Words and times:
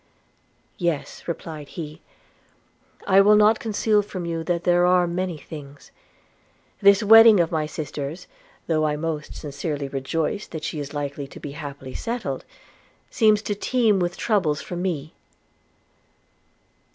'Yes,' 0.79 1.27
replied 1.27 1.67
he; 1.77 2.01
'I 3.05 3.21
will 3.21 3.35
not 3.35 3.59
conceal 3.59 4.01
from 4.01 4.25
you 4.25 4.43
that 4.43 4.63
there 4.63 4.83
are 4.87 5.05
many 5.05 5.37
things. 5.37 5.91
This 6.81 7.03
wedding 7.03 7.39
of 7.39 7.51
my 7.51 7.67
sister's, 7.67 8.25
though 8.65 8.83
I 8.87 8.95
most 8.95 9.35
sincerely 9.35 9.87
rejoice 9.87 10.47
that 10.47 10.63
she 10.63 10.79
is 10.79 10.95
likely 10.95 11.27
to 11.27 11.39
be 11.39 11.51
happily 11.51 11.93
settled, 11.93 12.45
seems 13.11 13.43
to 13.43 13.53
teem 13.53 13.99
with 13.99 14.17
troubles 14.17 14.59
for 14.59 14.75
me.' 14.75 15.13